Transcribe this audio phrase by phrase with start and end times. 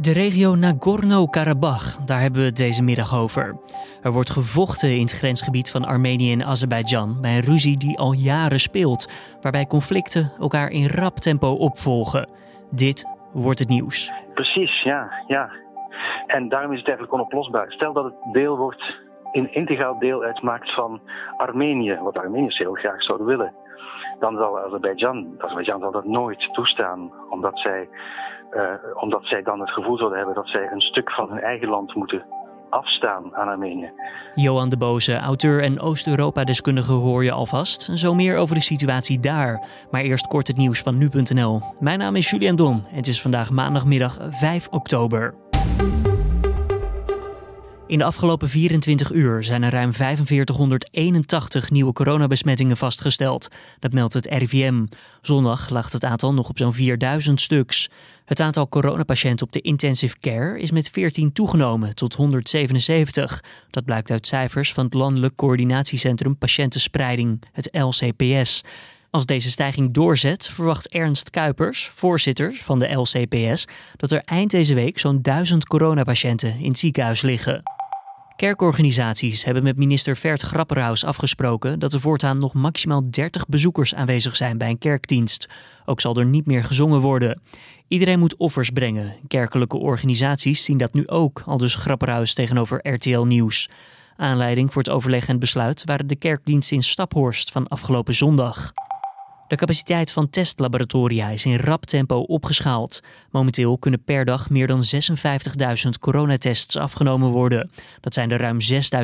[0.00, 3.56] De regio Nagorno-Karabakh, daar hebben we het deze middag over.
[4.02, 8.12] Er wordt gevochten in het grensgebied van Armenië en Azerbeidzjan bij een ruzie die al
[8.12, 12.28] jaren speelt, waarbij conflicten elkaar in rap tempo opvolgen.
[12.70, 14.12] Dit wordt het nieuws.
[14.34, 15.50] Precies, ja, ja.
[16.26, 17.72] En daarom is het eigenlijk onoplosbaar.
[17.72, 18.96] Stel dat het deel wordt,
[19.32, 21.00] een integraal deel uitmaakt van
[21.36, 23.54] Armenië, wat Armeniërs heel graag zouden willen.
[24.18, 27.88] Dan zal Azerbeidzjan, Azerbeidzjan zal dat nooit toestaan, omdat zij
[28.52, 28.62] uh,
[28.94, 31.94] omdat zij dan het gevoel zouden hebben dat zij een stuk van hun eigen land
[31.94, 32.24] moeten
[32.70, 33.92] afstaan aan Armenië.
[34.34, 37.90] Johan de Boze, auteur en Oost-Europa-deskundige hoor je alvast.
[37.94, 39.68] Zo meer over de situatie daar.
[39.90, 41.60] Maar eerst kort het nieuws van nu.nl.
[41.80, 45.34] Mijn naam is Julian Dom en het is vandaag maandagmiddag 5 oktober.
[47.86, 53.48] In de afgelopen 24 uur zijn er ruim 4581 nieuwe coronabesmettingen vastgesteld.
[53.78, 54.86] Dat meldt het RIVM.
[55.20, 57.90] Zondag lag het aantal nog op zo'n 4000 stuks.
[58.26, 63.44] Het aantal coronapatiënten op de intensive care is met 14 toegenomen tot 177.
[63.70, 68.64] Dat blijkt uit cijfers van het Landelijk Coördinatiecentrum Patiëntenspreiding, het LCPS.
[69.10, 73.64] Als deze stijging doorzet, verwacht Ernst Kuipers, voorzitter van de LCPS,
[73.96, 77.75] dat er eind deze week zo'n 1000 coronapatiënten in het ziekenhuis liggen.
[78.36, 84.36] Kerkorganisaties hebben met minister Vert Grapperhaus afgesproken dat er voortaan nog maximaal 30 bezoekers aanwezig
[84.36, 85.48] zijn bij een kerkdienst.
[85.84, 87.40] Ook zal er niet meer gezongen worden.
[87.88, 89.14] Iedereen moet offers brengen.
[89.28, 93.68] Kerkelijke organisaties zien dat nu ook, al dus Grapperhaus tegenover RTL Nieuws.
[94.16, 98.72] Aanleiding voor het overleg en besluit waren de kerkdiensten in Staphorst van afgelopen zondag.
[99.48, 103.00] De capaciteit van testlaboratoria is in rap tempo opgeschaald.
[103.30, 107.70] Momenteel kunnen per dag meer dan 56.000 coronatests afgenomen worden.
[108.00, 108.58] Dat zijn er ruim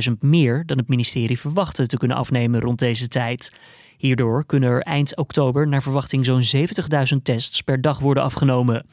[0.08, 3.52] 6.000 meer dan het ministerie verwachtte te kunnen afnemen rond deze tijd.
[3.96, 6.66] Hierdoor kunnen er eind oktober naar verwachting zo'n
[7.14, 8.86] 70.000 tests per dag worden afgenomen.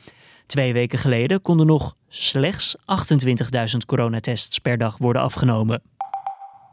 [0.45, 5.81] Twee weken geleden konden nog slechts 28.000 coronatests per dag worden afgenomen.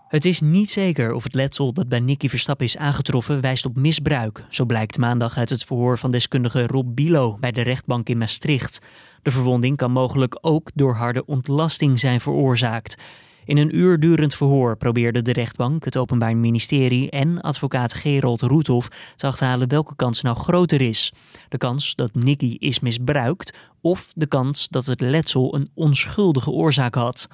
[0.09, 3.77] Het is niet zeker of het letsel dat bij Nicky Verstappen is aangetroffen wijst op
[3.77, 4.45] misbruik.
[4.49, 8.79] Zo blijkt maandag uit het verhoor van deskundige Rob Bilo bij de rechtbank in Maastricht.
[9.23, 12.97] De verwonding kan mogelijk ook door harde ontlasting zijn veroorzaakt.
[13.45, 19.15] In een uur durend verhoor probeerde de rechtbank, het Openbaar Ministerie en advocaat Gerold Roethoff
[19.17, 21.13] te achterhalen welke kans nou groter is.
[21.49, 26.95] De kans dat Nicky is misbruikt of de kans dat het letsel een onschuldige oorzaak
[26.95, 27.29] had.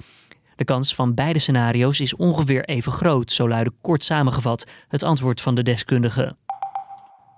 [0.63, 5.41] De kans van beide scenario's is ongeveer even groot, zo luidde kort samengevat het antwoord
[5.41, 6.35] van de deskundige.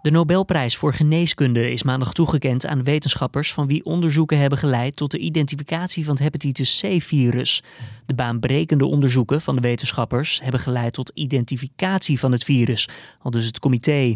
[0.01, 5.11] De Nobelprijs voor geneeskunde is maandag toegekend aan wetenschappers van wie onderzoeken hebben geleid tot
[5.11, 7.63] de identificatie van het hepatitis C-virus.
[8.05, 12.89] De baanbrekende onderzoeken van de wetenschappers hebben geleid tot identificatie van het virus,
[13.21, 14.15] al dus het comité.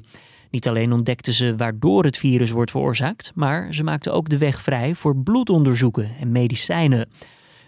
[0.51, 4.61] Niet alleen ontdekten ze waardoor het virus wordt veroorzaakt, maar ze maakten ook de weg
[4.61, 7.09] vrij voor bloedonderzoeken en medicijnen.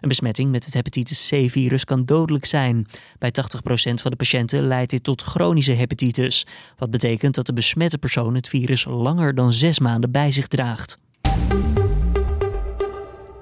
[0.02, 2.88] Een besmetting met het hepatitis C-virus kan dodelijk zijn.
[3.18, 6.46] Bij 80% van de patiënten leidt dit tot chronische hepatitis.
[6.78, 10.98] Wat betekent dat de besmette persoon het virus langer dan zes maanden bij zich draagt.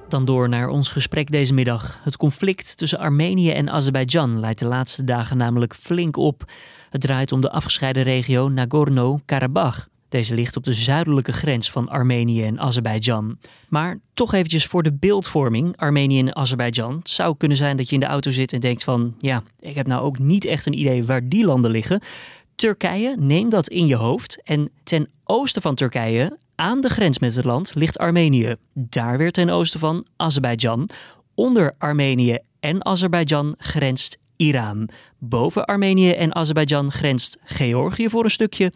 [0.08, 2.00] Dan door naar ons gesprek deze middag.
[2.04, 6.52] Het conflict tussen Armenië en Azerbeidzjan leidt de laatste dagen namelijk flink op.
[6.90, 9.88] Het draait om de afgescheiden regio Nagorno-Karabakh.
[10.10, 13.38] Deze ligt op de zuidelijke grens van Armenië en Azerbeidzjan.
[13.68, 16.96] Maar toch eventjes voor de beeldvorming, Armenië en Azerbeidzjan.
[16.96, 19.16] Het zou kunnen zijn dat je in de auto zit en denkt van...
[19.20, 22.02] ja, ik heb nou ook niet echt een idee waar die landen liggen.
[22.56, 24.42] Turkije, neem dat in je hoofd.
[24.44, 28.56] En ten oosten van Turkije, aan de grens met het land, ligt Armenië.
[28.74, 30.90] Daar weer ten oosten van Azerbeidzjan.
[31.36, 34.90] Onder Armenië en Azerbeidzjan grenst Iran.
[35.18, 38.72] Boven Armenië en Azerbeidzjan grenst Georgië voor een stukje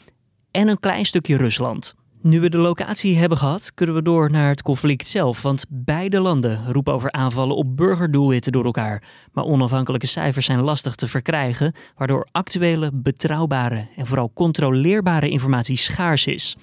[0.54, 1.96] en een klein stukje Rusland.
[2.22, 5.42] Nu we de locatie hebben gehad, kunnen we door naar het conflict zelf.
[5.42, 9.04] Want beide landen roepen over aanvallen op burgerdoelwitten door elkaar.
[9.32, 16.28] Maar onafhankelijke cijfers zijn lastig te verkrijgen, waardoor actuele, betrouwbare en vooral controleerbare informatie schaars
[16.28, 16.56] is.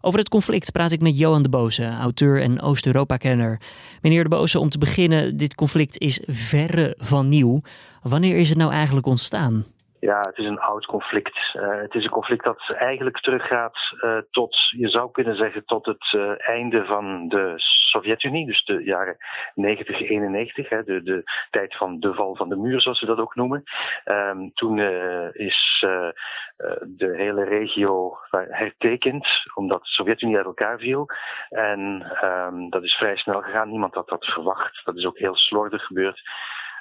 [0.00, 3.60] Over het conflict praat ik met Johan de Boze, auteur en Oost-Europa-kenner.
[4.02, 7.60] Meneer de Boze, om te beginnen, dit conflict is verre van nieuw.
[8.02, 9.64] Wanneer is het nou eigenlijk ontstaan?
[10.04, 11.54] Ja, het is een oud conflict.
[11.54, 15.86] Uh, het is een conflict dat eigenlijk teruggaat uh, tot, je zou kunnen zeggen, tot
[15.86, 19.16] het uh, einde van de Sovjet-Unie, dus de jaren
[19.54, 23.18] 90, 91, hè, de, de tijd van de val van de muur, zoals ze dat
[23.18, 23.62] ook noemen.
[24.04, 24.78] Um, toen
[25.32, 25.78] is
[26.82, 31.06] de hele regio hertekend, omdat de Sovjet-Unie uit elkaar viel.
[31.48, 33.70] En um, dat is vrij snel gegaan.
[33.70, 34.84] Niemand had dat verwacht.
[34.84, 36.20] Dat is ook heel slordig gebeurd.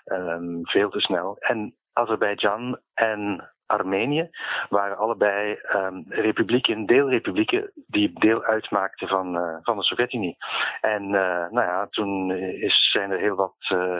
[0.05, 1.37] Um, veel te snel.
[1.39, 4.29] En Azerbeidzjan en Armenië
[4.69, 10.37] waren allebei um, republieken, deelrepublieken, die deel uitmaakten van, uh, van de Sovjet-Unie.
[10.81, 13.97] En uh, nou ja, toen is, zijn er heel wat uh,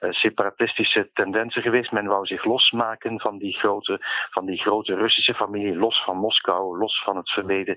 [0.00, 1.92] separatistische tendensen geweest.
[1.92, 3.98] Men wou zich losmaken van die grote,
[4.30, 7.76] van die grote Russische familie, los van Moskou, los van het verleden,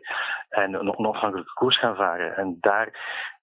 [0.50, 2.36] en een onafhankelijke koers gaan varen.
[2.36, 2.94] En daar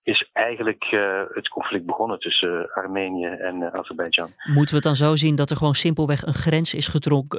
[0.02, 4.32] is eigenlijk uh, het conflict begonnen tussen uh, Armenië en uh, Azerbeidzjan.
[4.44, 6.86] Moeten we het dan zo zien dat er gewoon simpelweg een grens is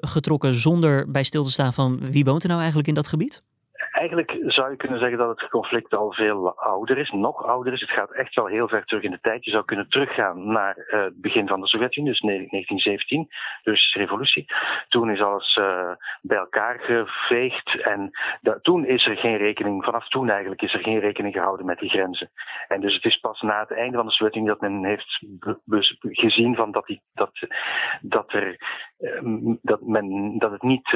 [0.02, 3.44] getrokken zonder bij stil te staan van wie woont er nou eigenlijk in dat gebied?
[4.04, 7.82] Eigenlijk zou je kunnen zeggen dat het conflict al veel ouder is, nog ouder is.
[7.82, 9.46] Het gaat echt wel heel ver terug in de tijd.
[9.46, 13.28] Je zou kunnen teruggaan naar uh, het begin van de Sovjet-Unie, dus 1917,
[13.64, 14.46] dus revolutie.
[14.88, 15.92] Toen is alles uh,
[16.22, 18.12] bij elkaar geveegd en
[18.62, 21.90] toen is er geen rekening, vanaf toen eigenlijk is er geen rekening gehouden met die
[21.90, 22.32] grenzen.
[22.68, 25.24] En dus het is pas na het einde van de Sovjet-Unie dat men heeft
[26.00, 27.32] gezien van dat, die, dat,
[28.02, 28.58] dat, er,
[29.00, 30.92] uh, dat, men, dat, het niet,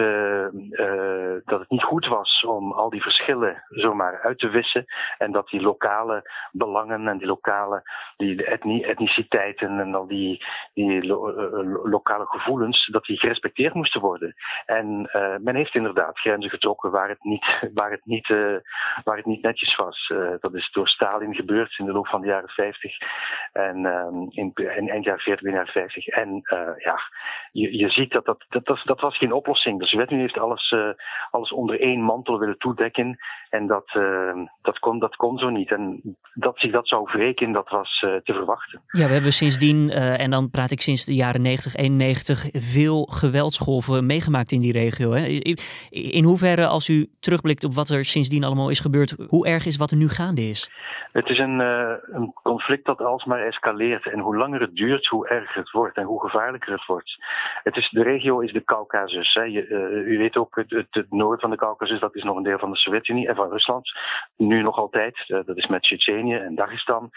[1.45, 4.85] dat het niet goed was om al die verschillen zomaar uit te wissen.
[5.17, 7.83] En dat die lokale belangen en die lokale
[8.17, 14.01] die etnie, etniciteiten en al die, die lo, uh, lokale gevoelens, dat die gerespecteerd moesten
[14.01, 14.35] worden.
[14.65, 18.27] En uh, men heeft inderdaad grenzen getrokken waar het niet, waar het niet,
[19.03, 20.13] waar het niet netjes was.
[20.39, 22.97] dat is door Stalin gebeurd in de loop van de jaren 50
[23.51, 26.07] en um, in, in eind jaren 40, begin jaren 50.
[26.07, 26.41] En
[26.77, 26.99] ja,
[27.51, 29.79] je, je ziet dat dat, dat, dat, was geen oplossing.
[29.79, 30.75] De Sovjet-Unie heeft alles,
[31.31, 32.57] alles onder één mantel willen
[33.49, 35.71] En dat, uh, dat, kon, dat kon zo niet.
[35.71, 36.01] En
[36.33, 38.81] dat zich dat zou wreken, dat was uh, te verwachten.
[38.87, 43.03] Ja, we hebben sindsdien, uh, en dan praat ik sinds de jaren 90, 91, veel
[43.03, 45.11] geweldsgolven meegemaakt in die regio.
[45.11, 45.25] Hè?
[45.89, 49.77] In hoeverre, als u terugblikt op wat er sindsdien allemaal is gebeurd, hoe erg is
[49.77, 50.71] wat er nu gaande is?
[51.11, 54.07] Het is een, een conflict dat alsmaar escaleert.
[54.07, 57.23] En hoe langer het duurt, hoe erger het wordt en hoe gevaarlijker het wordt.
[57.63, 59.33] Het is, de regio is de Caucasus.
[59.33, 59.43] Hè.
[59.43, 59.67] Je,
[60.07, 62.59] u weet ook, het, het, het noord van de Caucasus, dat is nog een deel
[62.59, 63.91] van de Sovjet-Unie en van Rusland.
[64.35, 65.23] Nu nog altijd.
[65.27, 67.09] Uh, dat is met Tsjetsjenië en Dagestan.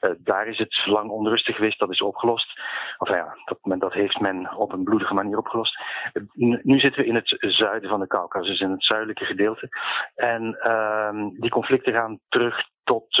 [0.00, 1.78] Uh, daar is het lang onrustig geweest.
[1.78, 2.60] Dat is opgelost.
[2.98, 5.80] Of ja, dat, dat heeft men op een bloedige manier opgelost.
[6.12, 6.22] Uh,
[6.62, 9.68] nu zitten we in het zuiden van de Caucasus, in het zuidelijke gedeelte.
[10.14, 13.16] En ehm, die conflicten gaan terug tot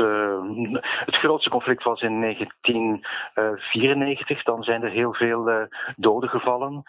[1.04, 4.42] het grootste conflict was in 1994.
[4.42, 6.84] Dan zijn er heel veel doden gevallen.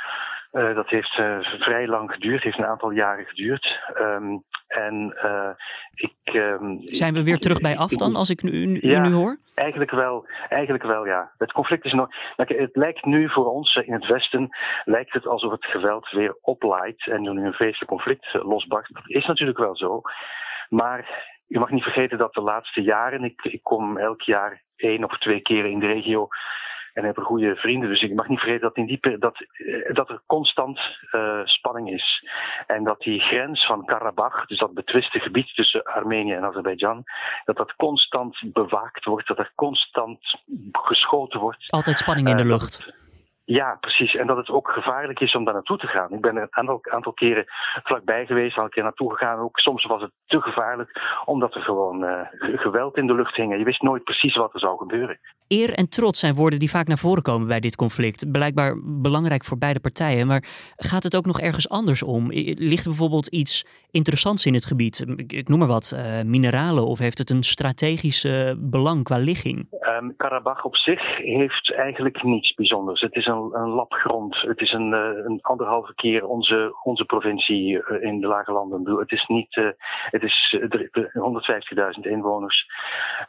[0.55, 1.13] Uh, dat heeft
[1.59, 3.79] vrij lang geduurd, heeft een aantal jaren geduurd.
[3.97, 5.13] Um, en
[5.93, 6.33] ik.
[6.33, 9.37] Um, zijn we weer terug bij af dan, als ik nu, u, ja, nu hoor?
[9.55, 11.31] Eigenlijk wel, eigenlijk wel, ja.
[11.37, 12.07] Het conflict is nog.
[12.35, 14.49] Het lijkt nu voor ons in het Westen
[14.83, 18.93] lijkt het alsof het geweld weer oplaait en nu een vreselijk conflict losbarst.
[18.93, 20.01] Dat is natuurlijk wel zo.
[20.69, 25.03] Maar je mag niet vergeten dat de laatste jaren, ik, ik kom elk jaar één
[25.03, 26.27] of twee keer in de regio
[26.95, 27.89] en heb er goede vrienden.
[27.89, 29.45] Dus ik mag niet vergeten dat, in die, dat,
[29.93, 30.79] dat er constant
[31.11, 32.27] uh, spanning is.
[32.67, 37.03] En dat die grens van Karabach, dus dat betwiste gebied tussen Armenië en Azerbeidzjan,
[37.45, 41.71] dat dat constant bewaakt wordt, dat er constant geschoten wordt.
[41.71, 43.04] Altijd spanning in de lucht.
[43.45, 44.15] Ja, precies.
[44.15, 46.11] En dat het ook gevaarlijk is om daar naartoe te gaan.
[46.11, 47.45] Ik ben er een aantal, aantal keren
[47.83, 49.39] vlakbij geweest, al een keer naartoe gegaan.
[49.39, 53.57] Ook soms was het te gevaarlijk, omdat er gewoon uh, geweld in de lucht hing.
[53.57, 55.19] Je wist nooit precies wat er zou gebeuren.
[55.47, 58.31] Eer en trots zijn woorden die vaak naar voren komen bij dit conflict.
[58.31, 60.27] Blijkbaar belangrijk voor beide partijen.
[60.27, 60.43] Maar
[60.75, 62.27] gaat het ook nog ergens anders om?
[62.31, 65.05] Ligt er bijvoorbeeld iets interessants in het gebied?
[65.27, 66.85] Ik noem maar wat, uh, mineralen.
[66.85, 69.67] Of heeft het een strategisch uh, belang qua ligging?
[69.99, 73.01] Um, Karabach op zich heeft eigenlijk niets bijzonders.
[73.01, 74.41] Het is een een, een lap grond.
[74.41, 78.99] Het is een, uh, een anderhalve keer onze, onze provincie uh, in de Lage Landen.
[78.99, 79.69] Het is niet, uh,
[80.09, 82.67] het is 150.000 inwoners.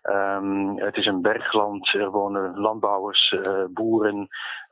[0.02, 1.92] Um, het is een bergland.
[1.92, 3.36] Er wonen landbouwers,
[3.70, 4.28] boeren.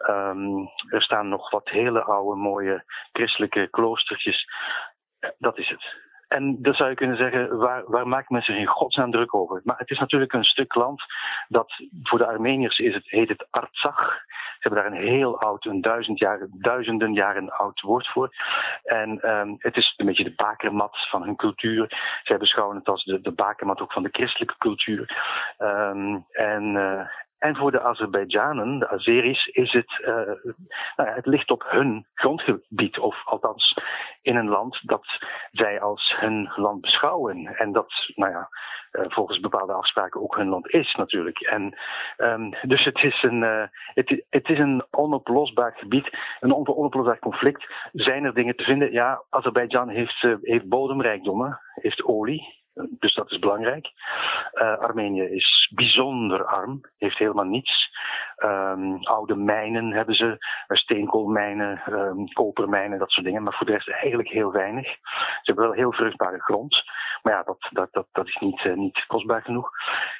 [0.08, 4.48] Um, er staan nog wat hele oude, mooie christelijke kloostertjes.
[5.38, 6.02] Dat is het.
[6.34, 9.60] En dan zou je kunnen zeggen, waar, waar maakt men zich in godsnaam druk over?
[9.64, 11.02] Maar het is natuurlijk een stuk land
[11.48, 11.72] dat
[12.02, 14.22] voor de Armeniërs is het, heet het Artsach.
[14.28, 18.34] Ze hebben daar een heel oud, een duizend jaren, duizenden jaren oud woord voor.
[18.82, 22.18] En um, het is een beetje de bakermat van hun cultuur.
[22.22, 25.16] Zij beschouwen het als de, de bakermat ook van de christelijke cultuur.
[25.58, 27.00] Um, en, uh,
[27.38, 30.52] en voor de Azerbeidzjanen, de Azeris, is het, uh,
[30.96, 33.22] nou het ligt op hun grondgebied, of
[34.36, 35.06] een land dat
[35.52, 37.46] zij als hun land beschouwen.
[37.46, 38.48] En dat, nou ja,
[38.92, 41.40] uh, volgens bepaalde afspraken ook hun land is natuurlijk.
[41.40, 41.78] En
[42.16, 43.62] um, dus het is een, uh,
[43.94, 46.10] het, het, is een onoplosbaar gebied,
[46.40, 47.66] een onoplosbaar conflict.
[47.92, 48.92] Zijn er dingen te vinden?
[48.92, 52.63] Ja, Azerbeidzjan heeft, heeft bodemrijkdommen, heeft olie.
[52.74, 53.90] Dus dat is belangrijk.
[54.54, 57.90] Uh, Armenië is bijzonder arm, heeft helemaal niets.
[58.36, 60.36] Ehm, oude mijnen hebben ze,
[60.68, 63.42] steenkoolmijnen, um, kopermijnen, dat soort dingen.
[63.42, 64.86] Maar voor de rest eigenlijk heel weinig.
[64.86, 66.84] Ze hebben wel heel vruchtbare grond.
[67.22, 69.70] Maar ja, dat, dat, dat, dat is niet, uh, niet kostbaar genoeg.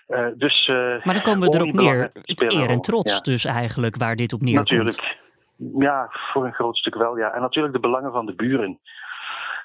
[0.08, 2.11] Uh, dus, maar dan komen we erop neer.
[2.23, 3.20] Het eer en trots ja.
[3.20, 4.70] dus eigenlijk waar dit op neerkomt.
[4.70, 5.23] Natuurlijk.
[5.56, 7.32] Ja, voor een groot stuk wel, ja.
[7.32, 8.80] En natuurlijk de belangen van de buren.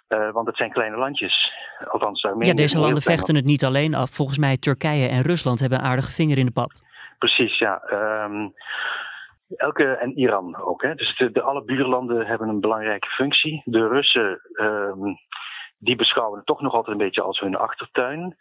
[0.10, 1.54] Uh, want het zijn kleine landjes.
[1.88, 4.10] Althans, ja, deze landen vechten het niet alleen af.
[4.10, 6.72] Volgens mij Turkije en Rusland hebben een aardige vinger in de pap.
[7.20, 7.82] Precies, ja.
[8.24, 8.54] Um,
[9.56, 10.82] elke, en Iran ook.
[10.82, 10.96] Hè.
[10.96, 13.62] Dus de, de, alle buurlanden hebben een belangrijke functie.
[13.66, 15.20] De Russen um,
[15.78, 18.38] die beschouwen het toch nog altijd een beetje als hun achtertuin.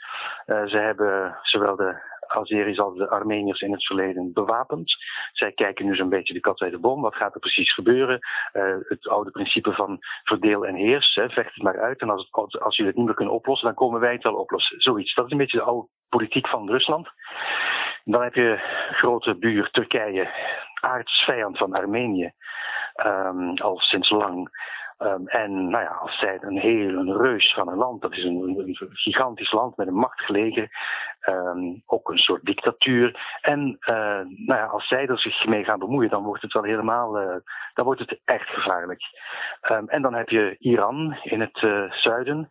[0.47, 1.97] Uh, ze hebben zowel de
[2.29, 4.97] Azeris als de Armeniërs in het verleden bewapend.
[5.33, 7.01] Zij kijken nu zo'n beetje de kat uit de boom.
[7.01, 8.19] Wat gaat er precies gebeuren?
[8.53, 11.15] Uh, het oude principe van verdeel en heers.
[11.15, 12.01] Hè, vecht het maar uit.
[12.01, 14.35] En als, het, als jullie het niet meer kunnen oplossen, dan komen wij het wel
[14.35, 14.81] oplossen.
[14.81, 15.15] Zoiets.
[15.15, 17.09] Dat is een beetje de oude politiek van Rusland.
[18.05, 18.59] Dan heb je
[18.93, 20.31] grote buur Turkije,
[20.81, 22.33] aardsvijand van Armenië,
[23.07, 24.51] um, al sinds lang.
[24.99, 28.25] Um, en nou ja, als zij een heel een reus van een land, dat is
[28.25, 30.71] een, gigantisch land met een machtig leger,
[31.29, 33.39] um, ook een soort dictatuur.
[33.41, 36.63] En uh, nou ja, als zij er zich mee gaan bemoeien, dan wordt het wel
[36.63, 37.37] helemaal, uh,
[37.75, 39.03] dan wordt het echt gevaarlijk.
[39.71, 42.49] Um, en dan heb je Iran in het uh, zuiden.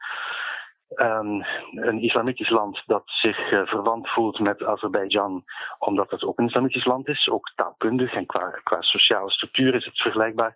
[0.96, 5.44] Um, een islamitisch land dat zich uh, verwant voelt met Azerbeidzjan,
[5.79, 9.86] omdat het ook een islamitisch land is, ook taalkundig en qua, qua sociale structuur is
[9.86, 10.53] het vergelijkbaar.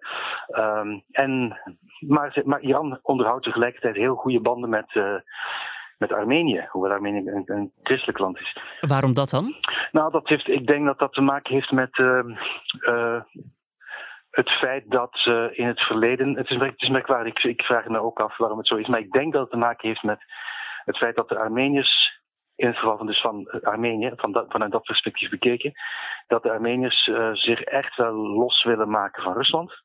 [0.57, 1.59] Um, en,
[1.99, 5.15] maar, maar, Iran onderhoudt tegelijkertijd heel goede banden met, uh,
[5.97, 8.57] met Armenië, hoewel Armenië een, een, christelijk land is.
[8.81, 9.55] Waarom dat dan?
[9.91, 11.97] Nou, dat heeft, ik denk dat dat te maken heeft met.
[11.97, 13.21] Uh,
[14.31, 16.35] het feit dat uh, in het verleden.
[16.35, 18.87] Het is, het is merkwaardig, ik, ik vraag me ook af waarom het zo is.
[18.87, 20.23] Maar ik denk dat het te maken heeft met
[20.83, 22.19] het feit dat de Armeniërs.
[22.55, 25.73] In het geval van, dus van Armenië, van vanuit dat perspectief bekeken,
[26.27, 29.83] dat de Armeniërs uh, zich echt wel los willen maken van Rusland.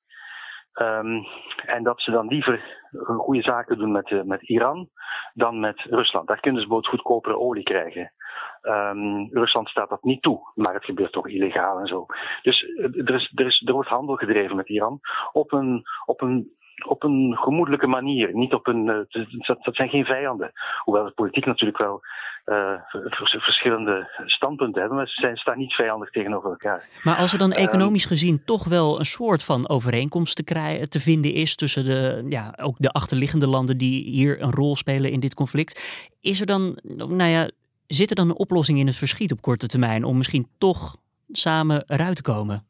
[0.80, 1.26] Um,
[1.66, 4.90] en dat ze dan liever goede zaken doen met, uh, met Iran
[5.34, 6.28] dan met Rusland.
[6.28, 8.12] Daar kunnen ze bijvoorbeeld goedkopere olie krijgen.
[8.66, 12.06] Um, Rusland staat dat niet toe, maar het gebeurt toch illegaal en zo.
[12.42, 15.00] Dus er, is, er, is, er wordt handel gedreven met Iran
[15.32, 18.34] op een, op een op een gemoedelijke manier.
[18.34, 20.52] Niet op een, uh, dat, dat, zijn geen vijanden.
[20.84, 22.00] Hoewel de politiek natuurlijk wel
[22.46, 22.80] uh,
[23.20, 26.84] verschillende standpunten hebben, maar ze zijn, staan niet vijandig tegenover elkaar.
[27.02, 30.90] Maar als er dan economisch um, gezien toch wel een soort van overeenkomst te, krijgen,
[30.90, 35.10] te vinden is tussen de, ja, ook de achterliggende landen die hier een rol spelen
[35.10, 37.50] in dit conflict, is er dan, nou ja,
[37.86, 40.96] zit er dan een oplossing in het verschiet op korte termijn om misschien toch
[41.30, 42.66] samen eruit te komen?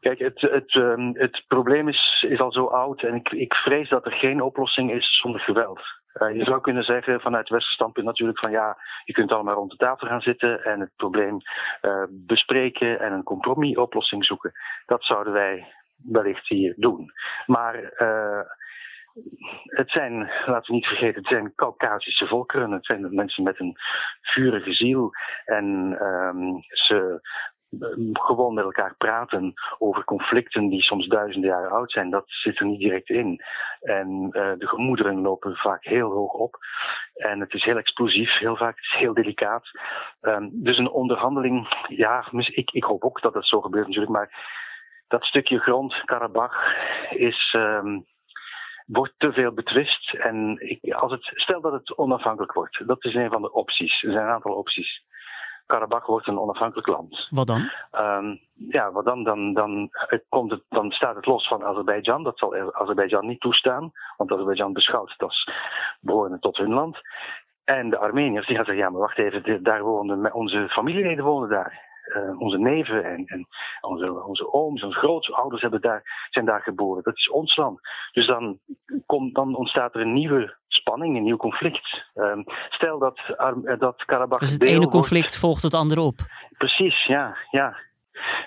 [0.00, 3.88] Kijk, het, het, um, het probleem is, is al zo oud en ik, ik vrees
[3.88, 5.80] dat er geen oplossing is zonder geweld.
[6.14, 9.70] Uh, je zou kunnen zeggen vanuit het standpunt natuurlijk van ja, je kunt allemaal rond
[9.70, 11.38] de tafel gaan zitten en het probleem
[11.82, 14.52] uh, bespreken en een compromisoplossing zoeken.
[14.86, 17.12] Dat zouden wij wellicht hier doen.
[17.46, 18.40] Maar uh,
[19.64, 22.70] het zijn, laten we niet vergeten, het zijn Caucasische volkeren.
[22.70, 23.76] Het zijn mensen met een
[24.22, 25.10] vurige ziel.
[25.44, 27.20] En um, ze
[28.12, 32.66] gewoon met elkaar praten over conflicten die soms duizenden jaren oud zijn, dat zit er
[32.66, 33.42] niet direct in.
[33.80, 36.58] En uh, de gemoederen lopen vaak heel hoog op.
[37.14, 38.76] En het is heel explosief, heel vaak.
[38.76, 39.70] Het is heel delicaat.
[40.20, 44.62] Um, dus een onderhandeling, ja, ik, ik hoop ook dat het zo gebeurt natuurlijk, maar
[45.08, 46.74] dat stukje grond, Karabach,
[47.10, 47.56] is.
[48.84, 50.14] Wordt te veel betwist.
[50.14, 54.02] En ik, als het, stel dat het onafhankelijk wordt, dat is een van de opties.
[54.02, 55.04] Er zijn een aantal opties.
[55.66, 57.28] Karabach wordt een onafhankelijk land.
[57.30, 57.70] Wat dan?
[57.92, 59.24] Um, ja, wat dan?
[59.24, 62.22] Dan, dan, het komt het, dan staat het los van Azerbeidzjan.
[62.22, 65.50] Dat zal Azerbeidzjan niet toestaan, want Azerbeidzjan beschouwt het als
[66.00, 67.00] behorende tot hun land.
[67.64, 71.48] En de Armeniërs die gaan zeggen, ja, maar wacht even, daar wonen onze familieleden wonen
[71.48, 71.93] daar.
[72.04, 73.46] Uh, onze neven en, en
[73.80, 77.02] onze, onze ooms, onze grootouders hebben daar, zijn daar geboren.
[77.02, 77.80] Dat is ons land.
[78.12, 78.58] Dus dan,
[79.06, 82.04] komt, dan ontstaat er een nieuwe spanning, een nieuw conflict.
[82.14, 83.20] Um, stel dat,
[83.64, 84.38] uh, dat Karabach.
[84.38, 85.38] Dus het ene conflict wordt...
[85.38, 86.18] volgt het andere op.
[86.58, 87.76] Precies, ja, ja.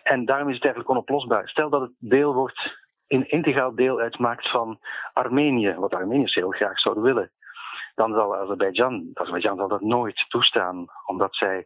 [0.04, 1.50] En daarom is het eigenlijk onoplosbaar.
[1.50, 4.80] Stel dat het deel wordt, een integraal deel uitmaakt van
[5.14, 7.32] Armenië, wat Armeniërs heel graag zouden willen.
[7.96, 11.66] Dan zal Azerbeidzjan, Azerbeidzjan zal dat nooit toestaan, omdat zij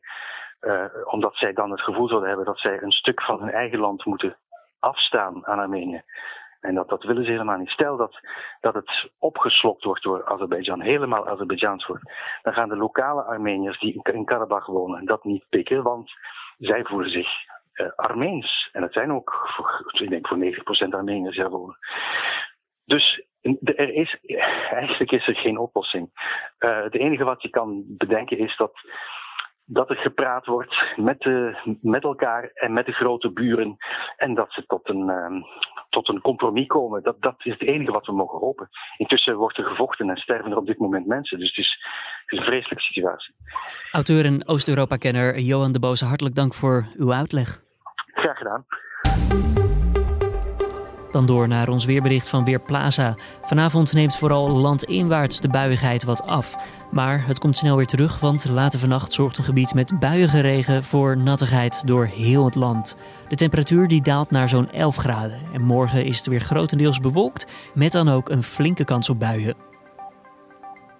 [0.62, 3.80] uh, omdat zij dan het gevoel zouden hebben dat zij een stuk van hun eigen
[3.80, 4.38] land moeten
[4.80, 6.04] afstaan aan Armenië.
[6.60, 7.70] En dat, dat willen ze helemaal niet.
[7.70, 8.20] Stel dat,
[8.60, 14.00] dat het opgeslokt wordt door Azerbeidzjan, helemaal Azerbeidzjaans wordt, dan gaan de lokale Armeniërs die
[14.04, 16.12] in Karabach wonen dat niet pikken, want
[16.58, 17.30] zij voelen zich
[17.74, 18.70] uh, Armeens.
[18.72, 19.50] En dat zijn ook,
[19.92, 21.78] ik denk voor 90% Armeniërs daar wonen.
[22.86, 23.26] Dus
[23.62, 24.18] er is,
[24.70, 26.10] eigenlijk is er geen oplossing.
[26.60, 28.74] Uh, het enige wat je kan bedenken is dat
[29.74, 33.78] dat er gepraat wordt met, de, met elkaar en met de grote buren.
[34.18, 35.42] En dat ze tot een, ehm,
[35.90, 37.04] tot een compromis komen.
[37.04, 38.70] Dat, dat is het enige wat we mogen hopen.
[38.98, 41.40] Intussen wordt er gevochten en sterven er op dit moment mensen.
[41.40, 41.78] Dus het is,
[42.26, 43.36] het is een vreselijke situatie.
[43.92, 47.62] Auteur en Oost-Europa-kenner Johan de Boze, hartelijk dank voor uw uitleg.
[48.14, 48.66] Graag gedaan.
[51.12, 53.16] Dan door naar ons weerbericht van Weerplaza.
[53.44, 56.56] Vanavond neemt vooral landinwaarts de buiigheid wat af.
[56.92, 60.84] Maar het komt snel weer terug, want later vannacht zorgt een gebied met buiige regen
[60.84, 62.96] voor nattigheid door heel het land.
[63.28, 65.40] De temperatuur die daalt naar zo'n 11 graden.
[65.54, 69.56] En morgen is het weer grotendeels bewolkt, met dan ook een flinke kans op buien.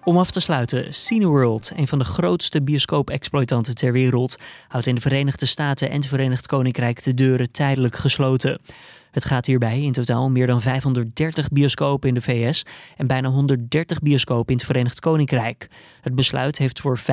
[0.04, 4.36] Om af te sluiten, Cineworld, een van de grootste bioscoop-exploitanten ter wereld,
[4.68, 8.60] houdt in de Verenigde Staten en het Verenigd Koninkrijk de deuren tijdelijk gesloten.
[9.12, 12.62] Het gaat hierbij in totaal om meer dan 530 bioscopen in de VS
[12.96, 15.68] en bijna 130 bioscopen in het Verenigd Koninkrijk.
[16.00, 17.04] Het besluit heeft voor 55.000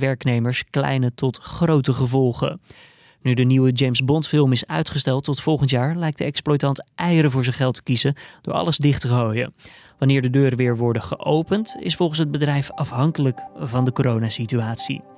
[0.00, 2.60] werknemers kleine tot grote gevolgen.
[3.22, 7.30] Nu de nieuwe James Bond film is uitgesteld tot volgend jaar, lijkt de exploitant eieren
[7.30, 9.54] voor zijn geld te kiezen door alles dicht te gooien.
[9.98, 15.11] Wanneer de deuren weer worden geopend, is volgens het bedrijf afhankelijk van de coronasituatie.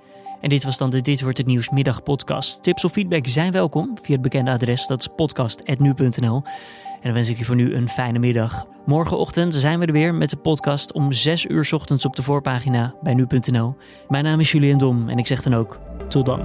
[0.44, 2.62] En dit was dan de Dit Wordt Het Nieuws middagpodcast.
[2.62, 6.42] Tips of feedback zijn welkom via het bekende adres, dat is podcast.nu.nl.
[6.94, 8.66] En dan wens ik je voor nu een fijne middag.
[8.86, 12.94] Morgenochtend zijn we er weer met de podcast om 6 uur ochtends op de voorpagina
[13.02, 13.76] bij nu.nl.
[14.08, 16.40] Mijn naam is Julian Dom en ik zeg dan ook tot dan.